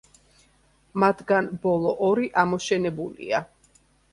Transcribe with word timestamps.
მათგან 1.03 1.51
ბოლო 1.67 1.93
ორი 2.09 2.33
ამოშენებულია. 2.45 3.45